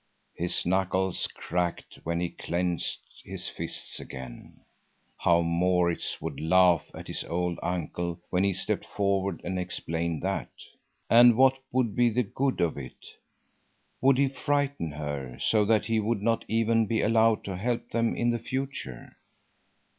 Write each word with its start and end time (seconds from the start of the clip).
His 0.33 0.65
knuckles 0.65 1.27
cracked 1.27 1.99
when 2.03 2.19
he 2.21 2.29
clenched 2.29 3.01
his 3.23 3.47
fists 3.47 3.99
again. 3.99 4.61
How 5.19 5.41
Maurits 5.43 6.19
would 6.19 6.39
laugh 6.39 6.89
at 6.95 7.05
his 7.07 7.23
old 7.25 7.59
uncle 7.61 8.19
when 8.31 8.43
he 8.43 8.51
stepped 8.51 8.83
forward 8.83 9.41
and 9.43 9.59
explained 9.59 10.23
that! 10.23 10.49
And 11.07 11.37
what 11.37 11.55
would 11.71 11.95
be 11.95 12.09
the 12.09 12.23
good 12.23 12.61
of 12.61 12.79
it? 12.79 13.13
Would 14.01 14.17
he 14.17 14.27
frighten 14.27 14.93
her, 14.93 15.37
so 15.39 15.65
that 15.65 15.85
he 15.85 15.99
would 15.99 16.23
not 16.23 16.45
even 16.47 16.87
be 16.87 17.01
allowed 17.03 17.43
to 17.43 17.55
help 17.55 17.91
them 17.91 18.15
in 18.15 18.31
the 18.31 18.39
future? 18.39 19.17